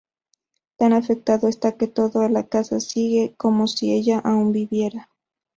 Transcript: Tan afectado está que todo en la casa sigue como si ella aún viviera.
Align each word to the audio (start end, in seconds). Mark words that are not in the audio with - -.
Tan 0.77 0.93
afectado 0.93 1.47
está 1.47 1.77
que 1.77 1.85
todo 1.87 2.23
en 2.23 2.33
la 2.33 2.47
casa 2.47 2.79
sigue 2.79 3.35
como 3.37 3.67
si 3.67 3.93
ella 3.93 4.17
aún 4.17 4.51
viviera. 4.51 5.11